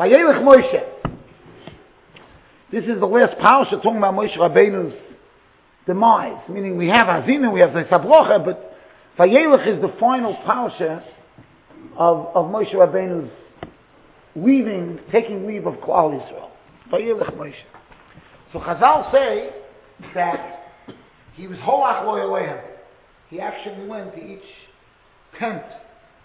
Vayelech 0.00 0.40
Moshe. 0.42 0.82
This 2.72 2.84
is 2.84 2.98
the 3.00 3.06
last 3.06 3.38
parasha 3.38 3.76
talking 3.76 3.98
about 3.98 4.14
Moshe 4.14 4.34
Rabbeinu's 4.34 4.94
demise. 5.86 6.40
Meaning 6.48 6.78
we 6.78 6.88
have 6.88 7.06
Azina, 7.06 7.52
we 7.52 7.60
have 7.60 7.74
the 7.74 7.82
Sabrocha, 7.82 8.42
but 8.42 8.78
Vayelech 9.18 9.66
is 9.66 9.82
the 9.82 9.94
final 10.00 10.34
parasha 10.46 11.04
of, 11.98 12.28
of 12.34 12.46
Moshe 12.46 12.72
Rabbeinu's 12.72 13.30
leaving, 14.34 15.00
taking 15.12 15.46
leave 15.46 15.66
of 15.66 15.74
Klal 15.74 16.18
Yisrael. 16.18 16.48
Vayelech 16.90 17.36
Moshe. 17.36 17.52
So 18.54 18.60
Chazal 18.60 19.12
say 19.12 19.50
that 20.14 20.60
he 21.34 21.46
was 21.46 21.58
holach 21.58 22.06
lo 22.06 22.62
He 23.28 23.38
actually 23.38 23.86
went 23.86 24.14
to 24.14 24.24
each 24.24 24.40
tent 25.38 25.62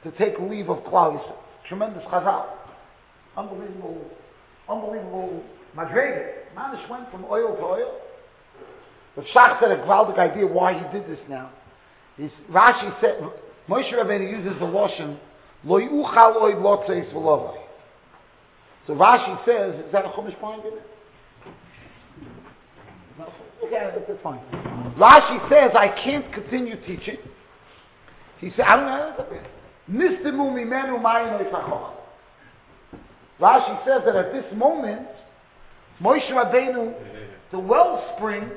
to 0.06 0.12
take 0.12 0.40
leave 0.40 0.70
of 0.70 0.78
Klal 0.86 1.20
Yisrael. 1.20 1.36
Tremendous 1.68 2.06
Chazal. 2.06 2.46
Unbelievable, 3.38 4.02
unbelievable 4.70 5.44
Madrega. 5.76 6.34
Manish 6.56 6.90
went 6.90 7.12
from 7.12 7.26
oil 7.26 7.56
to 7.56 7.62
oil. 7.62 7.96
But 9.16 9.26
Shach 9.34 9.60
said 9.60 9.72
er, 9.72 9.82
a 9.82 9.86
gewaldic 9.86 10.18
idea 10.18 10.48
why 10.48 10.74
he 10.74 10.98
did 10.98 11.10
this 11.10 11.20
now. 11.30 11.52
He's, 12.18 12.32
Rashi 12.50 13.00
said, 13.02 13.20
Moshe 13.70 13.92
Rabbeinu 13.94 14.30
uses 14.30 14.60
the 14.60 14.66
lotion, 14.66 15.18
lo 15.64 15.80
yuchal 15.80 16.38
oid 16.38 16.62
lotzeis 16.62 17.12
v'lovai. 17.14 17.58
So 18.88 18.94
Rashi 18.94 19.46
says, 19.46 19.86
is 19.86 19.92
that 19.92 20.06
a 20.06 20.10
Chumash 20.10 20.40
point 20.40 20.66
in 20.66 20.74
it? 20.74 20.88
Okay, 23.66 24.06
that's 24.08 24.22
fine. 24.22 24.40
Rashi 24.98 25.50
says, 25.50 25.72
I 25.76 25.88
can't 26.04 26.32
continue 26.34 26.76
teaching. 26.86 27.18
He 28.40 28.52
said, 28.52 28.62
I 28.62 28.76
don't 28.76 28.86
know. 28.86 29.28
Nistimu 29.90 30.52
mimenu 30.54 31.02
mayin 31.02 31.40
Rashi 33.40 33.86
says 33.86 34.02
that 34.06 34.16
at 34.16 34.32
this 34.32 34.46
moment, 34.56 35.08
Moshe 36.02 36.30
Rabbeinu, 36.30 36.94
the 37.52 37.60
wellspring 37.60 38.50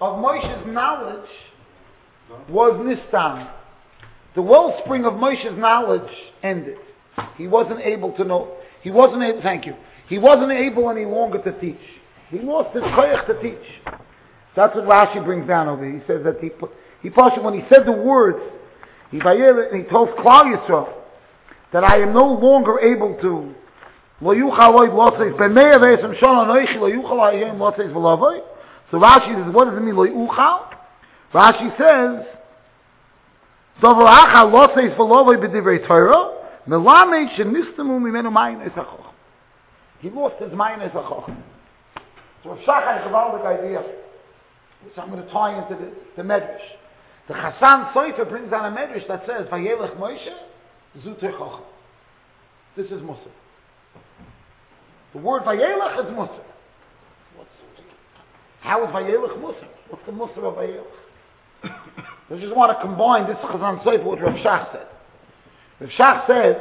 of 0.00 0.18
Moshe's 0.18 0.66
knowledge 0.66 1.28
was 2.48 2.72
Nistan. 2.74 3.50
The 4.34 4.42
wellspring 4.42 5.04
of 5.04 5.14
Moshe's 5.14 5.58
knowledge 5.58 6.10
ended. 6.42 6.78
He 7.36 7.46
wasn't 7.46 7.80
able 7.80 8.12
to 8.12 8.24
know. 8.24 8.56
He 8.82 8.90
wasn't 8.90 9.22
able, 9.22 9.42
thank 9.42 9.66
you. 9.66 9.74
He 10.08 10.18
wasn't 10.18 10.52
able 10.52 10.90
any 10.90 11.04
longer 11.04 11.42
to 11.42 11.60
teach. 11.60 11.78
He 12.30 12.40
lost 12.40 12.74
his 12.74 12.82
koyach 12.82 13.26
to 13.26 13.40
teach. 13.40 13.94
That's 14.56 14.74
what 14.74 14.84
Rashi 14.84 15.24
brings 15.24 15.46
down 15.46 15.68
over 15.68 15.84
here. 15.84 15.98
He 16.00 16.06
says 16.06 16.22
that 16.24 16.40
he, 16.40 16.50
he 17.02 17.08
when 17.08 17.54
he 17.54 17.64
said 17.68 17.86
the 17.86 17.92
words, 17.92 18.38
he, 19.10 19.18
he 19.18 19.82
told 19.90 20.10
Klal 20.18 20.54
Yisrael 20.54 20.92
that 21.72 21.84
I 21.84 22.00
am 22.00 22.12
no 22.12 22.26
longer 22.26 22.80
able 22.80 23.16
to 23.20 23.54
wo 24.20 24.32
yukha 24.32 24.70
voy 24.70 24.88
vos 24.88 25.14
iz 25.20 25.34
be 25.36 25.48
mey 25.48 25.78
ve 25.78 25.96
esem 25.96 26.14
shon 26.14 26.46
no 26.46 26.54
ich 26.58 26.74
lo 26.76 26.88
yem 26.88 27.58
vos 27.58 27.74
iz 27.78 27.92
so 28.90 28.98
vashi 28.98 29.30
iz 29.30 29.52
what 29.52 29.64
does 29.64 29.76
it 29.76 29.82
mean 29.82 29.96
lo 29.96 30.04
yukha 30.04 30.60
vashi 31.32 31.76
says 31.76 32.24
so 33.80 33.94
vo 33.94 34.06
acha 34.06 34.50
vos 34.50 34.70
iz 34.76 34.92
be 35.40 35.48
divrei 35.48 35.84
tora 35.86 36.30
me 36.66 36.76
la 36.76 37.04
me 37.06 37.28
shen 37.36 37.52
nistem 37.52 37.90
um 37.90 38.06
imenu 38.06 38.30
mayn 38.30 38.60
es 38.62 38.72
achoch 38.72 39.10
ki 40.00 40.10
vos 40.10 40.32
iz 40.40 40.52
mayn 40.52 40.80
es 40.80 40.92
achoch 40.92 41.26
so 42.44 42.56
shach 42.64 43.06
about 43.06 43.42
the 43.42 43.48
idea 43.48 43.82
so 44.94 45.02
i'm 45.02 45.10
going 45.10 45.22
to 45.22 45.30
tie 45.32 45.58
into 45.58 45.74
the 45.74 45.90
the 46.16 46.22
medrash. 46.22 46.60
The 47.26 47.32
hasan 47.34 47.86
soifer 47.94 48.28
brings 48.28 48.50
down 48.50 48.70
a 48.70 48.76
medrash 48.76 49.08
that 49.08 49.26
says 49.26 49.48
vayelach 49.48 49.96
moshe 49.96 50.32
zutechoch 51.02 51.62
this 52.76 52.86
is 52.86 53.02
musaf 53.02 53.43
The 55.14 55.20
word 55.20 55.44
Vayelech 55.44 56.04
is 56.04 56.12
Musa. 56.12 56.40
How 58.60 58.84
is 58.84 58.90
Vayelech 58.90 59.38
Musa? 59.38 59.68
What's 59.88 60.04
the 60.06 60.12
Musa 60.12 60.40
of 60.40 60.54
Vayelech? 60.54 60.84
I 61.64 62.40
just 62.40 62.54
want 62.54 62.76
to 62.76 62.84
combine 62.84 63.28
this 63.28 63.36
Chasam 63.36 63.82
Soifer 63.84 64.10
with 64.10 64.20
Rav 64.20 64.34
Shach 64.34 64.72
said. 64.72 64.86
Rav 65.80 65.90
Shach 65.90 66.26
says 66.26 66.56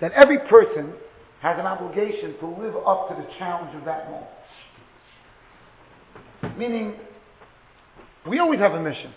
that 0.00 0.12
every 0.12 0.38
person 0.38 0.92
has 1.40 1.58
an 1.58 1.66
obligation 1.66 2.38
to 2.38 2.46
live 2.46 2.76
up 2.86 3.08
to 3.08 3.16
the 3.20 3.26
challenge 3.38 3.74
of 3.76 3.84
that 3.84 4.08
moment. 4.10 4.26
Meaning, 6.56 6.94
we 8.28 8.38
always 8.38 8.60
have 8.60 8.74
a 8.74 8.80
mission. 8.80 9.12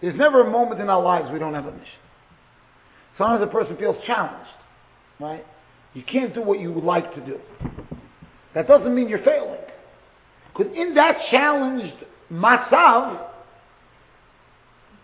There's 0.00 0.16
never 0.16 0.46
a 0.46 0.50
moment 0.50 0.80
in 0.80 0.88
our 0.88 1.02
lives 1.02 1.28
we 1.32 1.40
don't 1.40 1.54
have 1.54 1.66
a 1.66 1.72
mission. 1.72 1.86
Sometimes 3.18 3.42
a 3.42 3.48
person 3.48 3.76
feels 3.76 3.96
challenged, 4.06 4.50
right? 5.18 5.44
You 5.94 6.02
can't 6.02 6.34
do 6.34 6.42
what 6.42 6.60
you 6.60 6.72
would 6.72 6.84
like 6.84 7.14
to 7.14 7.20
do. 7.20 7.40
That 8.54 8.68
doesn't 8.68 8.94
mean 8.94 9.08
you're 9.08 9.24
failing. 9.24 9.58
Because 10.56 10.72
in 10.76 10.94
that 10.94 11.16
challenged 11.30 12.04
matzav, 12.32 13.26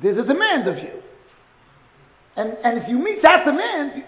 there's 0.03 0.19
a 0.19 0.25
demand 0.25 0.69
of 0.69 0.79
you. 0.79 1.03
And, 2.37 2.57
and 2.63 2.79
if 2.83 2.89
you 2.89 2.99
meet 2.99 3.23
that 3.23 3.45
demand, 3.45 4.05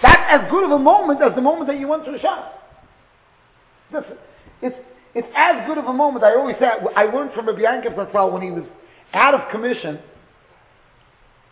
that's 0.00 0.22
as 0.30 0.50
good 0.50 0.64
of 0.64 0.70
a 0.70 0.78
moment 0.78 1.20
as 1.22 1.34
the 1.34 1.40
moment 1.40 1.66
that 1.68 1.78
you 1.78 1.88
went 1.88 2.04
to 2.04 2.12
the 2.12 2.20
shop. 2.20 2.62
Listen, 3.92 4.16
it's, 4.62 4.76
it's 5.14 5.28
as 5.36 5.66
good 5.66 5.78
of 5.78 5.86
a 5.86 5.92
moment. 5.92 6.24
I 6.24 6.34
always 6.36 6.56
say, 6.58 6.66
I 6.96 7.04
learned 7.04 7.32
from 7.32 7.46
Rabbi 7.46 7.60
Yankov 7.60 7.96
Zatzal 7.96 8.32
when 8.32 8.42
he 8.42 8.50
was 8.50 8.64
out 9.12 9.34
of 9.34 9.50
commission, 9.50 9.98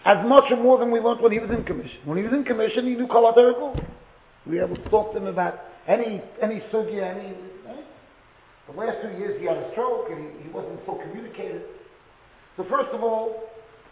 as 0.04 0.26
much 0.26 0.44
or 0.50 0.56
more 0.56 0.78
than 0.78 0.90
we 0.90 1.00
learned 1.00 1.20
when 1.20 1.32
he 1.32 1.38
was 1.38 1.50
in 1.50 1.64
commission. 1.64 1.98
When 2.04 2.18
he 2.18 2.24
was 2.24 2.32
in 2.32 2.44
commission, 2.44 2.86
he 2.86 2.94
knew 2.94 3.06
Kol 3.06 3.32
We 4.46 4.60
able 4.60 4.76
to 4.76 4.88
talk 4.90 5.12
to 5.12 5.18
him 5.18 5.26
about 5.26 5.58
any, 5.86 6.22
any 6.42 6.62
sugya, 6.72 7.14
any, 7.14 7.34
right? 7.66 7.78
Eh? 7.78 8.72
The 8.72 8.78
last 8.78 8.98
two 9.02 9.18
years 9.18 9.40
he 9.40 9.46
had 9.46 9.56
a 9.56 9.70
stroke 9.72 10.08
and 10.10 10.38
he, 10.38 10.44
he 10.44 10.48
wasn't 10.50 10.80
so 10.86 10.94
communicative. 10.94 11.62
So 12.56 12.64
first 12.64 12.90
of 12.92 13.02
all, 13.02 13.44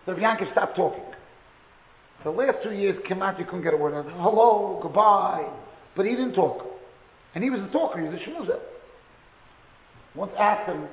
the 0.06 0.12
Yankov 0.12 0.50
stopped 0.52 0.76
talking. 0.76 1.04
The 2.24 2.30
last 2.30 2.58
two 2.62 2.72
years, 2.72 2.96
Kimat, 3.08 3.38
you 3.38 3.44
couldn't 3.44 3.62
get 3.62 3.74
a 3.74 3.76
word 3.76 3.94
out. 3.94 4.10
Hello, 4.12 4.78
goodbye. 4.82 5.48
But 5.96 6.06
he 6.06 6.12
didn't 6.12 6.34
talk. 6.34 6.66
And 7.34 7.42
he 7.42 7.50
was 7.50 7.60
a 7.60 7.72
talker, 7.72 8.00
he 8.00 8.08
was 8.08 8.20
a 8.20 8.30
shmuzel 8.30 8.60
once 10.14 10.32
asked 10.38 10.68
him, 10.68 10.88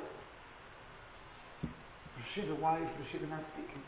Rashida, 2.18 2.60
why 2.60 2.78
is 2.78 2.88
Rashida 3.02 3.30
not 3.30 3.44
speaking? 3.54 3.82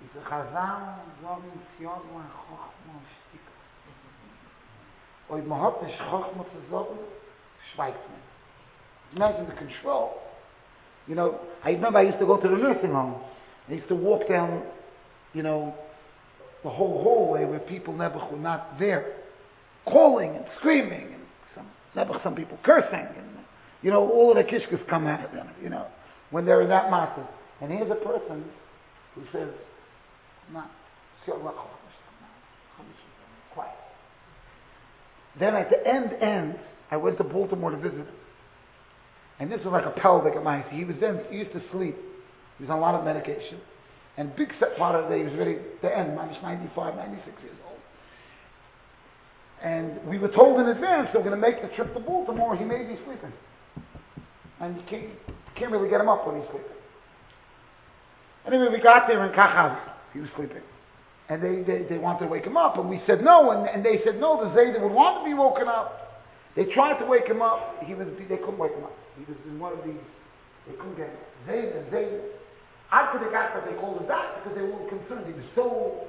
He 0.00 0.08
said, 0.14 0.24
Chazal, 0.24 0.98
sagen, 1.22 1.60
Sion, 1.78 2.00
mein 2.12 2.26
Chochma, 2.30 3.00
stik. 3.28 3.53
Und 5.28 5.48
man 5.48 5.60
hat 5.60 5.82
nicht 5.82 5.98
Chochma 5.98 6.44
zu 6.44 6.70
sagen, 6.70 6.98
schweigt 7.72 7.98
man. 8.08 8.20
Imagine 9.16 9.46
the 9.46 9.56
control. 9.56 10.20
You 11.06 11.14
know, 11.14 11.38
I 11.64 11.70
remember 11.70 11.98
I 11.98 12.02
used 12.02 12.18
to 12.18 12.26
go 12.26 12.36
to 12.36 12.48
the 12.48 12.56
nursing 12.56 12.92
home. 12.92 13.16
I 13.68 13.74
used 13.74 13.88
to 13.88 13.94
walk 13.94 14.28
down, 14.28 14.62
you 15.32 15.42
know, 15.42 15.74
the 16.62 16.70
whole 16.70 17.02
hallway 17.02 17.44
where 17.44 17.60
people 17.60 17.92
never 17.94 18.18
were 18.30 18.38
not 18.38 18.78
there, 18.78 19.04
calling 19.86 20.34
and 20.34 20.44
screaming, 20.58 21.12
and 21.12 21.22
some, 21.54 21.66
never 21.94 22.18
some 22.22 22.34
people 22.34 22.58
cursing, 22.62 23.06
and 23.16 23.34
you 23.82 23.90
know, 23.90 24.08
all 24.10 24.30
of 24.30 24.36
the 24.36 24.50
kishkas 24.50 24.86
come 24.88 25.06
out 25.06 25.22
of 25.24 25.32
them, 25.32 25.46
you 25.62 25.68
know, 25.68 25.86
when 26.30 26.46
they're 26.46 26.62
in 26.62 26.70
that 26.70 26.90
matter. 26.90 27.26
And 27.60 27.70
here's 27.70 27.90
a 27.90 27.94
person 27.96 28.44
who 29.14 29.22
says, 29.30 29.50
no, 30.52 30.64
Then 35.38 35.54
at 35.54 35.70
the 35.70 35.86
end, 35.86 36.12
end, 36.22 36.58
I 36.90 36.96
went 36.96 37.18
to 37.18 37.24
Baltimore 37.24 37.70
to 37.70 37.76
visit 37.76 37.98
him. 37.98 38.06
And 39.40 39.50
this 39.50 39.60
was 39.64 39.72
like 39.72 39.84
a 39.84 39.98
pelvic 40.00 40.40
my 40.42 40.62
He 40.70 40.84
was 40.84 40.96
then, 41.00 41.20
he 41.30 41.38
used 41.38 41.52
to 41.52 41.62
sleep. 41.72 41.96
He 42.58 42.64
was 42.64 42.70
on 42.70 42.78
a 42.78 42.80
lot 42.80 42.94
of 42.94 43.04
medication. 43.04 43.58
And 44.16 44.34
big 44.36 44.48
part 44.78 44.94
of 44.94 45.08
the 45.08 45.16
day, 45.16 45.24
he 45.24 45.28
was 45.28 45.34
ready 45.34 45.58
to 45.82 45.98
end, 45.98 46.14
minus 46.14 46.36
95, 46.40 46.94
96 46.94 47.42
years 47.42 47.56
old. 47.66 47.80
And 49.62 50.06
we 50.08 50.18
were 50.18 50.28
told 50.28 50.60
in 50.60 50.68
advance 50.68 51.08
they 51.12 51.18
were 51.18 51.24
going 51.24 51.40
to 51.40 51.48
make 51.48 51.60
the 51.62 51.74
trip 51.74 51.92
to 51.94 52.00
Baltimore. 52.00 52.56
He 52.56 52.64
may 52.64 52.84
be 52.84 52.96
sleeping 53.04 53.32
and 54.60 54.76
you 54.76 54.82
can't, 54.88 55.10
can't 55.56 55.72
really 55.72 55.88
get 55.88 56.00
him 56.00 56.08
up 56.08 56.26
when 56.26 56.36
he's 56.36 56.50
sleeping. 56.50 56.70
Anyway, 58.46 58.68
we 58.70 58.80
got 58.80 59.08
there 59.08 59.24
in 59.26 59.32
Kachav. 59.32 59.78
He 60.12 60.20
was 60.20 60.28
sleeping. 60.36 60.62
And 61.28 61.42
they, 61.42 61.62
they, 61.62 61.86
they 61.88 61.98
wanted 61.98 62.26
to 62.26 62.26
wake 62.26 62.44
him 62.44 62.56
up, 62.56 62.76
and 62.76 62.88
we 62.88 63.00
said 63.06 63.24
no, 63.24 63.50
and, 63.50 63.66
and 63.68 63.84
they 63.84 64.00
said 64.04 64.20
no, 64.20 64.44
the 64.44 64.50
Zayda 64.50 64.80
would 64.82 64.92
want 64.92 65.24
to 65.24 65.24
be 65.24 65.32
woken 65.32 65.68
up. 65.68 66.22
They 66.54 66.64
tried 66.64 66.98
to 66.98 67.06
wake 67.06 67.26
him 67.26 67.40
up. 67.40 67.82
He 67.84 67.94
was, 67.94 68.06
they 68.18 68.36
couldn't 68.36 68.58
wake 68.58 68.72
him 68.72 68.84
up. 68.84 68.92
He 69.16 69.24
was 69.24 69.38
in 69.46 69.58
one 69.58 69.72
of 69.72 69.84
these, 69.84 70.04
they 70.68 70.74
couldn't 70.76 70.96
get 70.96 71.08
him. 71.08 71.16
Zayda, 71.48 71.90
Zayda. 71.90 72.20
After 72.92 73.18
they 73.18 73.32
got 73.32 73.54
that, 73.54 73.64
they 73.64 73.74
called 73.80 74.00
him 74.00 74.06
back 74.06 74.44
because 74.44 74.56
they 74.56 74.64
were 74.64 74.88
concerned. 74.88 75.26
He 75.26 75.32
was 75.32 75.48
so 75.54 76.04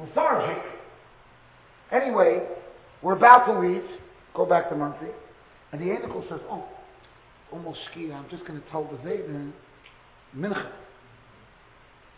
lethargic. 0.00 0.62
Anyway, 1.90 2.46
we're 3.02 3.16
about 3.16 3.44
to 3.46 3.58
leave, 3.58 3.82
go 4.34 4.46
back 4.46 4.70
to 4.70 4.76
Monsey, 4.76 5.10
and 5.72 5.80
the 5.80 5.90
angel 5.92 6.24
says, 6.30 6.40
oh, 6.48 6.64
almost 7.52 7.80
ski. 7.90 8.10
I'm 8.12 8.28
just 8.30 8.46
going 8.46 8.60
to 8.60 8.70
tell 8.70 8.84
the 8.84 8.96
Zayden 9.08 9.52
Mincha. 10.36 10.70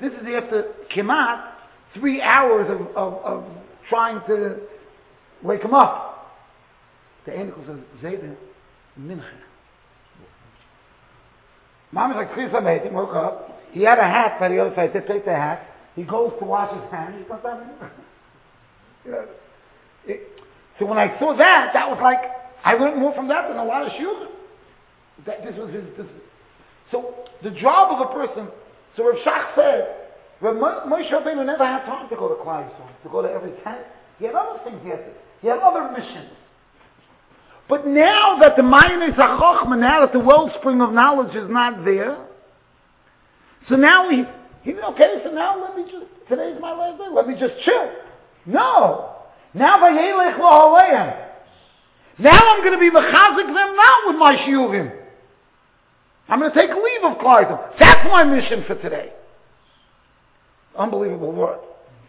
This 0.01 0.13
is 0.13 0.27
after 0.37 0.73
Kemat, 0.95 1.53
three 1.95 2.21
hours 2.21 2.69
of, 2.71 2.97
of, 2.97 3.25
of 3.25 3.45
trying 3.89 4.21
to 4.27 4.61
Wake 5.45 5.63
him 5.63 5.75
up. 5.75 6.41
The 7.27 7.33
Einikel 7.33 7.67
says, 7.67 7.79
Zayden, 8.03 8.35
Mincha. 8.99 9.23
Mom 11.93 12.11
is 12.11 12.17
like, 12.17 12.33
Chris 12.33 12.51
He 12.51 12.89
woke 12.89 13.15
up. 13.15 13.61
He 13.73 13.83
had 13.83 13.99
a 13.99 14.03
hat 14.03 14.41
by 14.41 14.49
the 14.49 14.59
other 14.59 14.75
side. 14.75 14.91
He 14.91 14.95
said, 14.95 15.07
take 15.07 15.25
the 15.27 15.33
hat. 15.33 15.69
He 15.95 16.03
goes 16.03 16.33
to 16.41 16.45
wash 16.47 16.73
his 16.73 16.91
hands. 16.91 17.15
He 17.19 17.25
comes 17.25 17.43
it, 20.07 20.21
so 20.79 20.87
when 20.87 20.99
I 20.99 21.19
saw 21.19 21.37
that, 21.37 21.71
that 21.75 21.89
was 21.89 21.99
like, 22.03 22.19
I 22.65 22.75
learned 22.75 23.01
more 23.01 23.15
from 23.15 23.29
that 23.29 23.49
than 23.49 23.59
a 23.59 23.65
lot 23.65 23.87
of 23.87 23.93
shiurim. 23.93 24.29
That 25.27 25.45
this 25.45 25.55
was 25.57 25.73
his. 25.73 25.85
This, 25.97 26.07
so 26.91 27.15
the 27.43 27.51
job 27.51 28.01
of 28.01 28.11
a 28.11 28.13
person. 28.13 28.49
So 28.97 29.09
Rav 29.09 29.17
Shach 29.25 29.55
said, 29.55 30.04
Rav 30.45 30.57
Moshe 30.87 31.11
Rabbeinu 31.11 31.47
never 31.47 31.65
had 31.65 31.87
time 31.87 32.09
to 32.11 32.17
go 32.17 32.29
to 32.29 32.35
Klal 32.35 32.69
to 33.03 33.09
go 33.09 33.23
to 33.23 33.29
every 33.29 33.53
tent. 33.65 33.81
He 34.19 34.27
had 34.27 34.35
other 34.35 34.61
things 34.63 34.79
he 34.83 34.91
had 34.91 34.99
to. 34.99 35.13
He 35.41 35.49
had 35.49 35.59
other 35.59 35.91
missions. 35.91 36.31
But 37.67 37.87
now 37.87 38.37
that 38.41 38.57
the 38.57 38.63
mind 38.63 39.03
is 39.03 39.15
a 39.17 39.23
chokhmah, 39.23 39.81
now 39.81 40.01
that 40.01 40.13
the 40.13 40.19
wellspring 40.19 40.83
of 40.83 40.93
knowledge 40.93 41.35
is 41.35 41.49
not 41.49 41.83
there, 41.87 42.19
so 43.71 43.77
now 43.77 44.11
he, 44.11 44.25
he 44.63 44.75
okay, 44.79 45.23
so 45.25 45.31
now 45.31 45.59
let 45.63 45.75
me 45.75 45.85
just, 45.91 46.05
today's 46.29 46.61
my 46.61 46.73
last 46.73 46.99
day, 46.99 47.07
let 47.11 47.27
me 47.27 47.35
just 47.41 47.55
chill. 47.65 47.91
No. 48.45 49.15
Now 49.55 49.79
vayelech 49.79 50.39
lo 50.39 50.77
Now 52.19 52.39
I'm 52.39 52.61
going 52.61 52.73
to 52.73 52.79
be 52.79 52.91
mechazik 52.91 53.47
them 53.47 53.77
not 53.77 54.09
with 54.09 54.17
my 54.19 54.37
shiurim. 54.47 54.95
I'm 56.29 56.39
going 56.39 56.53
to 56.53 56.61
take 56.61 56.69
leave 56.69 57.13
of 57.13 57.17
Klaidim. 57.19 57.79
That's 57.79 58.07
my 58.11 58.25
mission 58.25 58.65
for 58.67 58.75
today. 58.75 59.13
Unbelievable 60.77 61.33
word. 61.33 61.61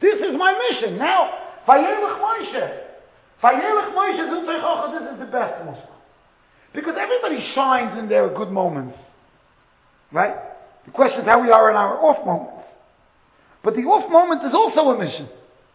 This 0.01 0.15
is 0.15 0.35
my 0.37 0.53
mission. 0.69 0.97
Now, 0.97 1.31
vayelech 1.67 2.19
Moshe. 2.19 2.79
Vayelech 3.43 3.93
Moshe, 3.93 4.31
this 4.31 5.13
is 5.13 5.19
the 5.19 5.31
best 5.31 5.65
Muslim. 5.65 5.95
Because 6.73 6.95
everybody 6.99 7.53
shines 7.53 7.97
in 7.97 8.09
their 8.09 8.29
good 8.29 8.51
moments. 8.51 8.97
Right? 10.11 10.35
The 10.85 10.91
question 10.91 11.21
is 11.21 11.25
how 11.25 11.41
we 11.41 11.51
are 11.51 11.69
in 11.69 11.75
our 11.75 11.97
off 11.97 12.25
moments. 12.25 12.67
But 13.63 13.75
the 13.75 13.81
off 13.81 14.11
moment 14.11 14.43
is 14.45 14.53
also 14.53 14.91
a 14.91 14.97
mission. 15.03 15.27